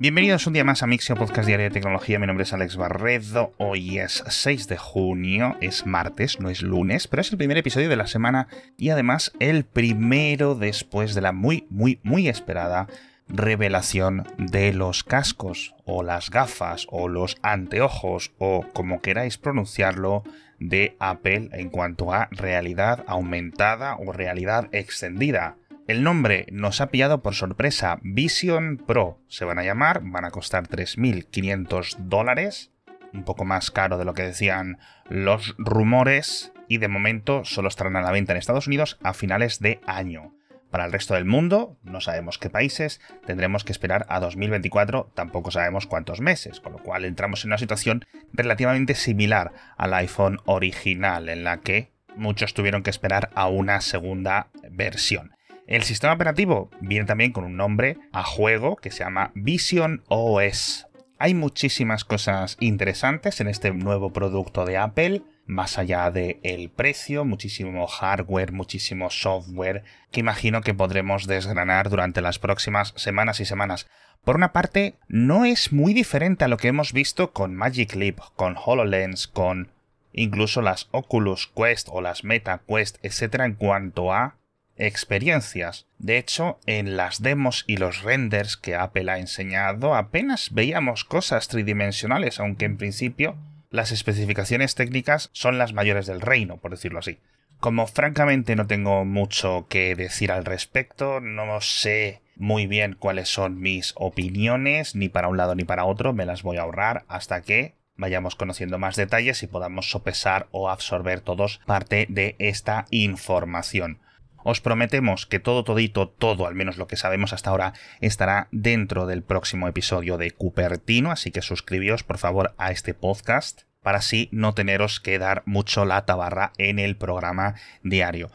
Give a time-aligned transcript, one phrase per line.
[0.00, 2.18] Bienvenidos un día más a Mixio Podcast Diario de Tecnología.
[2.18, 3.52] Mi nombre es Alex Barredo.
[3.58, 7.90] Hoy es 6 de junio, es martes, no es lunes, pero es el primer episodio
[7.90, 12.86] de la semana y además el primero después de la muy, muy, muy esperada
[13.28, 20.24] revelación de los cascos o las gafas o los anteojos o como queráis pronunciarlo
[20.58, 25.58] de Apple en cuanto a realidad aumentada o realidad extendida.
[25.90, 27.98] El nombre nos ha pillado por sorpresa.
[28.02, 32.70] Vision Pro se van a llamar, van a costar 3.500 dólares,
[33.12, 37.96] un poco más caro de lo que decían los rumores, y de momento solo estarán
[37.96, 40.32] a la venta en Estados Unidos a finales de año.
[40.70, 45.50] Para el resto del mundo, no sabemos qué países, tendremos que esperar a 2024, tampoco
[45.50, 51.28] sabemos cuántos meses, con lo cual entramos en una situación relativamente similar al iPhone original,
[51.28, 55.32] en la que muchos tuvieron que esperar a una segunda versión.
[55.70, 60.88] El sistema operativo viene también con un nombre a juego que se llama Vision OS.
[61.16, 67.86] Hay muchísimas cosas interesantes en este nuevo producto de Apple, más allá del precio, muchísimo
[67.86, 73.86] hardware, muchísimo software, que imagino que podremos desgranar durante las próximas semanas y semanas.
[74.24, 78.18] Por una parte, no es muy diferente a lo que hemos visto con Magic Leap,
[78.34, 79.70] con HoloLens, con
[80.12, 83.42] incluso las Oculus Quest o las Meta Quest, etc.
[83.44, 84.39] en cuanto a
[84.80, 85.86] experiencias.
[85.98, 91.48] De hecho, en las demos y los renders que Apple ha enseñado apenas veíamos cosas
[91.48, 93.36] tridimensionales, aunque en principio
[93.70, 97.18] las especificaciones técnicas son las mayores del reino, por decirlo así.
[97.60, 103.60] Como francamente no tengo mucho que decir al respecto, no sé muy bien cuáles son
[103.60, 107.42] mis opiniones, ni para un lado ni para otro, me las voy a ahorrar hasta
[107.42, 114.00] que vayamos conociendo más detalles y podamos sopesar o absorber todos parte de esta información.
[114.42, 119.06] Os prometemos que todo todito, todo, al menos lo que sabemos hasta ahora, estará dentro
[119.06, 124.28] del próximo episodio de Cupertino, así que suscribíos por favor a este podcast para así
[124.32, 128.30] no teneros que dar mucho la tabarra en el programa diario.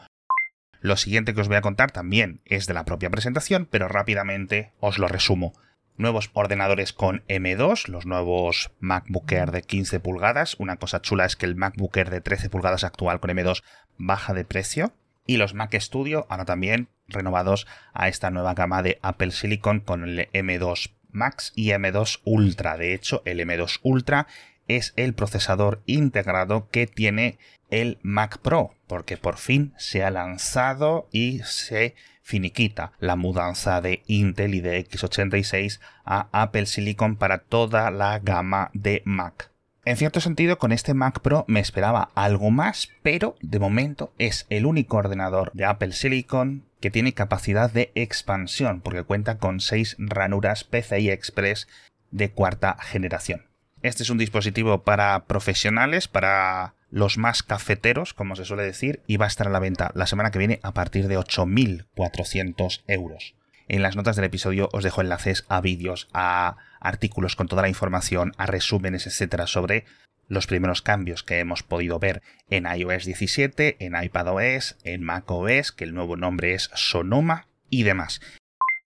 [0.80, 4.72] Lo siguiente que os voy a contar también es de la propia presentación, pero rápidamente
[4.80, 5.52] os lo resumo.
[5.96, 10.56] Nuevos ordenadores con M2, los nuevos MacBook Air de 15 pulgadas.
[10.58, 13.62] Una cosa chula es que el MacBook Air de 13 pulgadas actual con M2
[13.96, 14.92] baja de precio
[15.26, 20.04] y los Mac Studio ahora también renovados a esta nueva gama de Apple Silicon con
[20.04, 22.76] el M2 Max y M2 Ultra.
[22.76, 24.26] De hecho, el M2 Ultra
[24.68, 27.38] es el procesador integrado que tiene
[27.70, 34.02] el Mac Pro, porque por fin se ha lanzado y se finiquita la mudanza de
[34.06, 39.55] Intel y de x86 a Apple Silicon para toda la gama de Mac.
[39.86, 44.44] En cierto sentido, con este Mac Pro me esperaba algo más, pero de momento es
[44.50, 49.94] el único ordenador de Apple Silicon que tiene capacidad de expansión, porque cuenta con 6
[50.00, 51.68] ranuras PCI Express
[52.10, 53.46] de cuarta generación.
[53.80, 59.18] Este es un dispositivo para profesionales, para los más cafeteros, como se suele decir, y
[59.18, 63.36] va a estar a la venta la semana que viene a partir de 8.400 euros.
[63.68, 67.68] En las notas del episodio os dejo enlaces a vídeos, a artículos con toda la
[67.68, 69.84] información, a resúmenes, etcétera, sobre
[70.28, 75.84] los primeros cambios que hemos podido ver en iOS 17, en iPadOS, en macOS, que
[75.84, 78.20] el nuevo nombre es Sonoma y demás.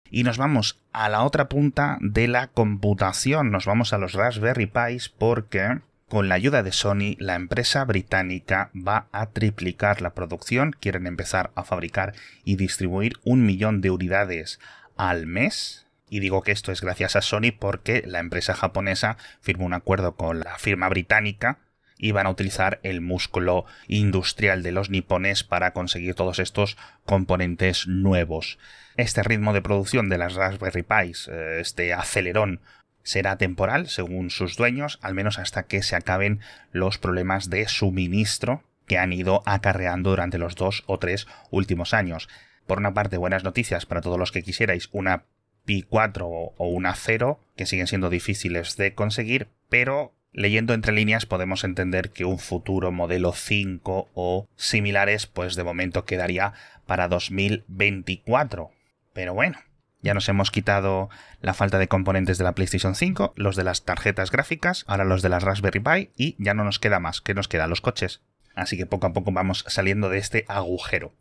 [0.10, 4.68] Y nos vamos a la otra punta de la computación, nos vamos a los Raspberry
[4.68, 5.80] Pis porque
[6.10, 11.52] con la ayuda de Sony, la empresa británica va a triplicar la producción, quieren empezar
[11.56, 12.14] a fabricar
[12.46, 14.60] y distribuir un millón de unidades
[14.96, 15.86] al mes.
[16.10, 20.16] Y digo que esto es gracias a Sony porque la empresa japonesa firmó un acuerdo
[20.16, 21.60] con la firma británica
[21.98, 27.88] y van a utilizar el músculo industrial de los nipones para conseguir todos estos componentes
[27.88, 28.60] nuevos.
[28.96, 32.62] Este ritmo de producción de las Raspberry Pis, eh, este acelerón
[33.08, 36.42] será temporal, según sus dueños, al menos hasta que se acaben
[36.74, 42.28] los problemas de suministro que han ido acarreando durante los dos o tres últimos años.
[42.66, 45.24] Por una parte, buenas noticias para todos los que quisierais una
[45.64, 51.26] Pi 4 o una 0, que siguen siendo difíciles de conseguir, pero leyendo entre líneas
[51.26, 56.54] podemos entender que un futuro modelo 5 o similares, pues de momento quedaría
[56.86, 58.70] para 2024.
[59.14, 59.60] Pero bueno,
[60.08, 61.10] ya nos hemos quitado
[61.42, 65.22] la falta de componentes de la PlayStation 5, los de las tarjetas gráficas, ahora los
[65.22, 68.22] de las Raspberry Pi y ya no nos queda más, que nos quedan los coches.
[68.56, 71.14] Así que poco a poco vamos saliendo de este agujero.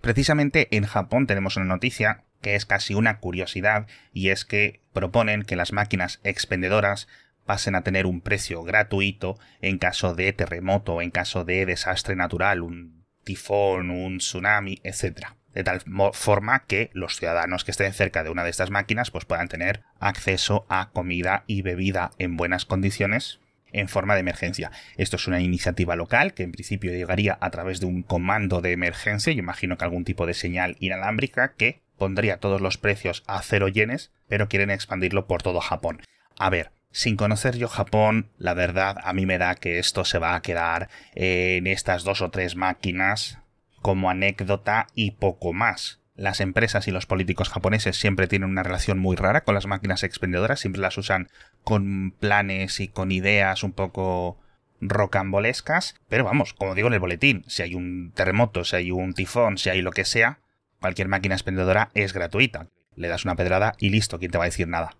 [0.00, 5.44] Precisamente en Japón tenemos una noticia que es casi una curiosidad y es que proponen
[5.44, 7.06] que las máquinas expendedoras
[7.46, 12.62] pasen a tener un precio gratuito en caso de terremoto, en caso de desastre natural,
[12.62, 15.36] un tifón, un tsunami, etc.
[15.54, 15.82] de tal
[16.12, 19.82] forma que los ciudadanos que estén cerca de una de estas máquinas pues puedan tener
[20.00, 23.40] acceso a comida y bebida en buenas condiciones
[23.72, 24.70] en forma de emergencia.
[24.96, 28.72] Esto es una iniciativa local que en principio llegaría a través de un comando de
[28.72, 33.40] emergencia, yo imagino que algún tipo de señal inalámbrica que pondría todos los precios a
[33.42, 36.02] cero yenes, pero quieren expandirlo por todo Japón.
[36.38, 40.18] A ver, sin conocer yo Japón, la verdad a mí me da que esto se
[40.18, 43.38] va a quedar en estas dos o tres máquinas
[43.82, 46.00] como anécdota y poco más.
[46.14, 50.02] Las empresas y los políticos japoneses siempre tienen una relación muy rara con las máquinas
[50.02, 51.28] expendedoras, siempre las usan
[51.64, 54.38] con planes y con ideas un poco
[54.80, 59.14] rocambolescas, pero vamos, como digo en el boletín, si hay un terremoto, si hay un
[59.14, 60.40] tifón, si hay lo que sea,
[60.80, 62.68] cualquier máquina expendedora es gratuita.
[62.94, 64.96] Le das una pedrada y listo, ¿quién te va a decir nada?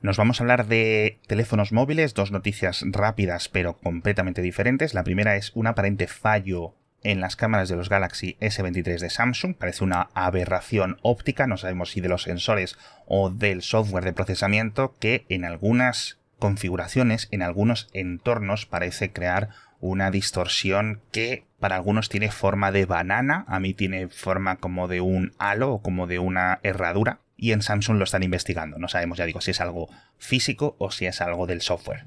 [0.00, 4.92] Nos vamos a hablar de teléfonos móviles, dos noticias rápidas pero completamente diferentes.
[4.92, 9.54] La primera es un aparente fallo en las cámaras de los Galaxy S23 de Samsung.
[9.54, 12.76] Parece una aberración óptica, no sabemos si de los sensores
[13.06, 19.50] o del software de procesamiento, que en algunas configuraciones, en algunos entornos, parece crear
[19.80, 25.00] una distorsión que para algunos tiene forma de banana, a mí tiene forma como de
[25.00, 28.78] un halo o como de una herradura, y en Samsung lo están investigando.
[28.78, 29.88] No sabemos, ya digo, si es algo
[30.18, 32.06] físico o si es algo del software.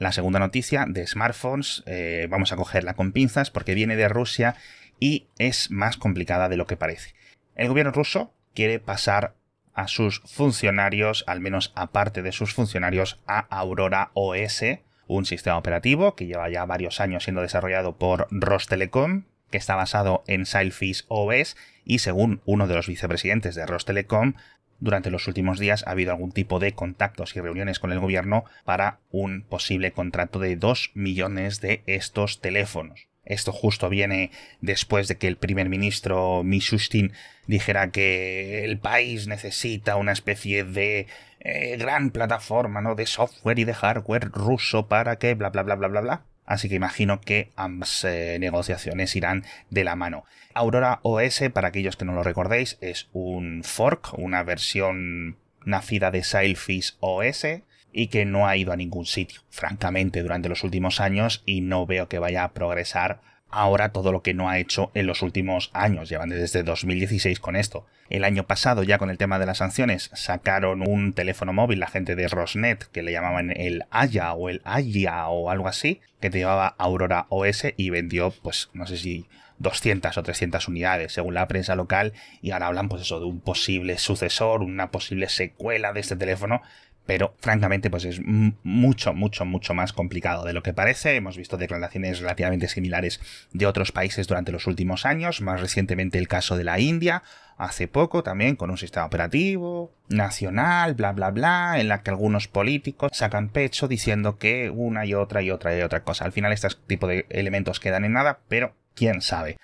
[0.00, 4.54] La segunda noticia de smartphones, eh, vamos a cogerla con pinzas porque viene de Rusia
[4.98, 7.14] y es más complicada de lo que parece.
[7.54, 9.34] El gobierno ruso quiere pasar
[9.74, 14.64] a sus funcionarios, al menos aparte de sus funcionarios, a Aurora OS,
[15.06, 20.24] un sistema operativo que lleva ya varios años siendo desarrollado por Rostelecom, que está basado
[20.26, 24.32] en Sailfish OS y según uno de los vicepresidentes de Rostelecom,
[24.80, 28.44] durante los últimos días ha habido algún tipo de contactos y reuniones con el gobierno
[28.64, 33.06] para un posible contrato de 2 millones de estos teléfonos.
[33.24, 37.12] Esto justo viene después de que el primer ministro Mishustin
[37.46, 41.06] dijera que el país necesita una especie de
[41.38, 42.94] eh, gran plataforma ¿no?
[42.94, 46.22] de software y de hardware ruso para que bla bla bla bla bla bla.
[46.50, 50.24] Así que imagino que ambas eh, negociaciones irán de la mano.
[50.52, 56.24] Aurora OS, para aquellos que no lo recordéis, es un fork, una versión nacida de
[56.24, 57.46] Sailfish OS
[57.92, 61.86] y que no ha ido a ningún sitio, francamente, durante los últimos años y no
[61.86, 63.20] veo que vaya a progresar
[63.50, 66.08] ahora todo lo que no ha hecho en los últimos años.
[66.08, 67.86] Llevan desde 2016 con esto.
[68.08, 71.86] El año pasado, ya con el tema de las sanciones, sacaron un teléfono móvil, la
[71.86, 76.30] gente de Rosnet, que le llamaban el Aya o el Aya o algo así, que
[76.30, 79.26] te llevaba Aurora OS y vendió, pues, no sé si
[79.58, 82.12] 200 o 300 unidades, según la prensa local,
[82.42, 86.62] y ahora hablan, pues eso, de un posible sucesor, una posible secuela de este teléfono,
[87.10, 91.16] pero francamente pues es mucho, mucho, mucho más complicado de lo que parece.
[91.16, 93.20] Hemos visto declaraciones relativamente similares
[93.52, 97.24] de otros países durante los últimos años, más recientemente el caso de la India,
[97.58, 102.46] hace poco también con un sistema operativo nacional, bla, bla, bla, en la que algunos
[102.46, 106.26] políticos sacan pecho diciendo que una y otra y otra y otra cosa.
[106.26, 109.56] Al final este tipo de elementos quedan en nada, pero quién sabe.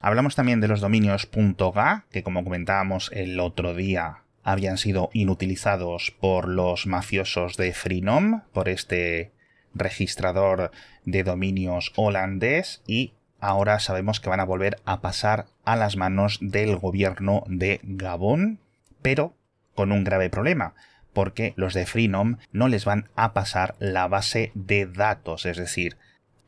[0.00, 6.14] Hablamos también de los dominios .ga, que como comentábamos el otro día habían sido inutilizados
[6.20, 9.32] por los mafiosos de Freenom, por este
[9.74, 10.70] registrador
[11.04, 16.38] de dominios holandés y ahora sabemos que van a volver a pasar a las manos
[16.40, 18.60] del gobierno de Gabón,
[19.02, 19.34] pero
[19.74, 20.74] con un grave problema,
[21.12, 25.96] porque los de Freenom no les van a pasar la base de datos, es decir,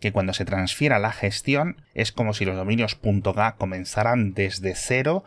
[0.01, 5.25] que cuando se transfiera la gestión es como si los dominios .ga comenzaran desde cero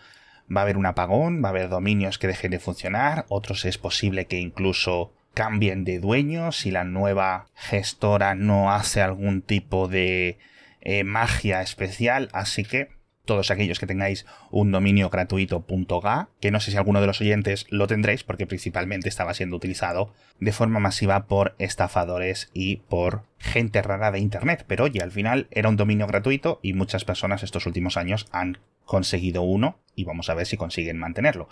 [0.56, 3.78] va a haber un apagón, va a haber dominios que dejen de funcionar, otros es
[3.78, 10.38] posible que incluso cambien de dueño si la nueva gestora no hace algún tipo de
[10.82, 12.90] eh, magia especial, así que
[13.30, 15.64] todos aquellos que tengáis un dominio gratuito
[16.02, 19.56] .ga, que no sé si alguno de los oyentes lo tendréis porque principalmente estaba siendo
[19.56, 25.12] utilizado de forma masiva por estafadores y por gente rara de internet, pero oye, al
[25.12, 30.06] final era un dominio gratuito y muchas personas estos últimos años han conseguido uno y
[30.06, 31.50] vamos a ver si consiguen mantenerlo.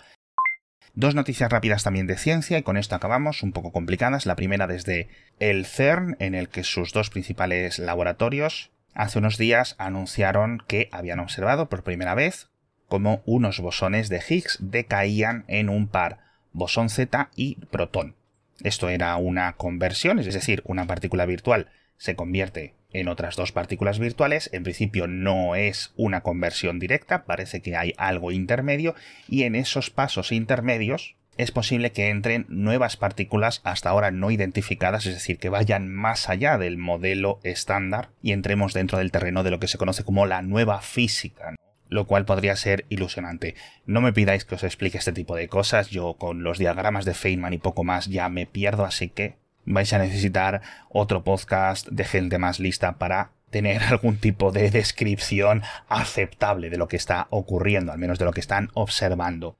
[0.94, 4.26] Dos noticias rápidas también de ciencia y con esto acabamos, un poco complicadas.
[4.26, 5.06] La primera desde
[5.38, 11.20] el CERN, en el que sus dos principales laboratorios hace unos días anunciaron que habían
[11.20, 12.48] observado por primera vez
[12.88, 16.18] cómo unos bosones de Higgs decaían en un par
[16.52, 18.14] bosón Z y protón.
[18.62, 23.98] Esto era una conversión, es decir, una partícula virtual se convierte en otras dos partículas
[23.98, 24.50] virtuales.
[24.52, 28.94] En principio no es una conversión directa, parece que hay algo intermedio
[29.28, 35.06] y en esos pasos intermedios es posible que entren nuevas partículas hasta ahora no identificadas,
[35.06, 39.52] es decir, que vayan más allá del modelo estándar y entremos dentro del terreno de
[39.52, 41.54] lo que se conoce como la nueva física.
[41.90, 43.54] lo cual podría ser ilusionante.
[43.86, 47.14] No me pidáis que os explique este tipo de cosas, yo con los diagramas de
[47.14, 52.04] Feynman y poco más ya me pierdo, así que vais a necesitar otro podcast de
[52.04, 57.90] gente más lista para tener algún tipo de descripción aceptable de lo que está ocurriendo,
[57.90, 59.56] al menos de lo que están observando.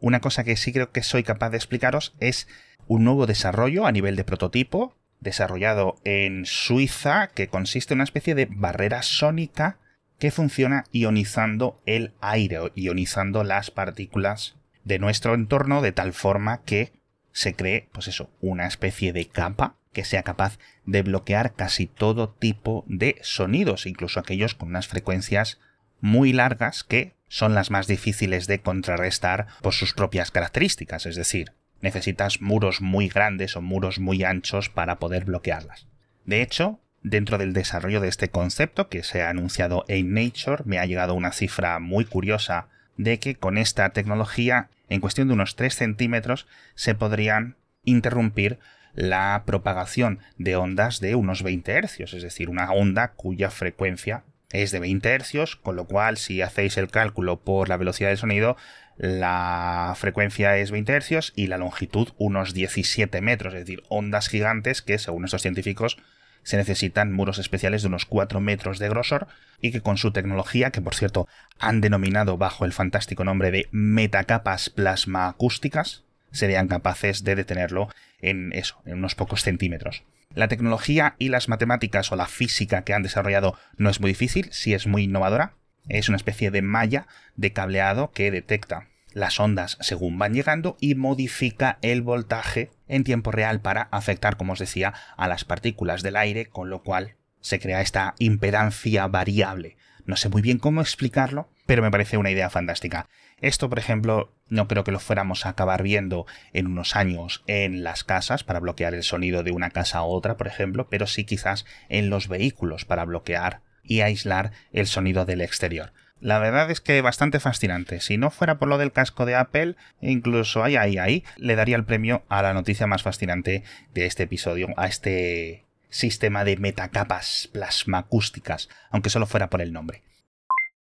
[0.00, 2.48] Una cosa que sí creo que soy capaz de explicaros es
[2.86, 8.34] un nuevo desarrollo a nivel de prototipo, desarrollado en Suiza, que consiste en una especie
[8.34, 9.78] de barrera sónica
[10.18, 16.92] que funciona ionizando el aire, ionizando las partículas de nuestro entorno de tal forma que
[17.32, 22.30] se cree, pues eso, una especie de capa que sea capaz de bloquear casi todo
[22.30, 25.58] tipo de sonidos, incluso aquellos con unas frecuencias
[26.00, 31.52] muy largas que son las más difíciles de contrarrestar por sus propias características, es decir,
[31.80, 35.86] necesitas muros muy grandes o muros muy anchos para poder bloquearlas.
[36.24, 40.78] De hecho, dentro del desarrollo de este concepto que se ha anunciado en Nature, me
[40.78, 45.54] ha llegado una cifra muy curiosa de que con esta tecnología, en cuestión de unos
[45.54, 48.58] 3 centímetros, se podrían interrumpir
[48.94, 54.70] la propagación de ondas de unos 20 Hz, es decir, una onda cuya frecuencia es
[54.70, 58.56] de 20 Hz, con lo cual si hacéis el cálculo por la velocidad del sonido,
[58.96, 64.82] la frecuencia es 20 Hz y la longitud unos 17 metros, es decir, ondas gigantes
[64.82, 65.98] que, según estos científicos,
[66.42, 69.26] se necesitan muros especiales de unos 4 metros de grosor
[69.60, 71.28] y que con su tecnología, que por cierto
[71.58, 76.04] han denominado bajo el fantástico nombre de metacapas plasma acústicas,
[76.38, 77.88] serían capaces de detenerlo
[78.20, 80.04] en eso, en unos pocos centímetros.
[80.34, 84.48] La tecnología y las matemáticas o la física que han desarrollado no es muy difícil,
[84.52, 85.54] sí es muy innovadora.
[85.88, 90.94] Es una especie de malla de cableado que detecta las ondas según van llegando y
[90.94, 96.16] modifica el voltaje en tiempo real para afectar, como os decía, a las partículas del
[96.16, 99.76] aire, con lo cual se crea esta impedancia variable.
[100.06, 103.08] No sé muy bien cómo explicarlo, pero me parece una idea fantástica.
[103.40, 107.84] Esto, por ejemplo, no creo que lo fuéramos a acabar viendo en unos años en
[107.84, 111.24] las casas para bloquear el sonido de una casa a otra, por ejemplo, pero sí
[111.24, 115.92] quizás en los vehículos para bloquear y aislar el sonido del exterior.
[116.20, 118.00] La verdad es que bastante fascinante.
[118.00, 121.76] Si no fuera por lo del casco de Apple, incluso ahí, ahí, ahí, le daría
[121.76, 123.62] el premio a la noticia más fascinante
[123.94, 130.02] de este episodio, a este sistema de metacapas plasmacústicas, aunque solo fuera por el nombre.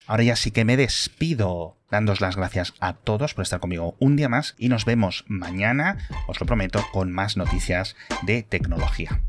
[0.08, 4.16] Ahora ya sí que me despido, dándos las gracias a todos por estar conmigo un
[4.16, 5.98] día más y nos vemos mañana,
[6.28, 9.22] os lo prometo, con más noticias de tecnología.